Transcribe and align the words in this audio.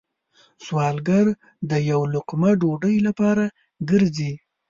سوالګر 0.65 1.25
د 1.69 1.71
یو 1.89 2.01
لقمه 2.13 2.51
ډوډۍ 2.61 2.97
لپاره 3.07 3.43
گرځي 3.89 4.33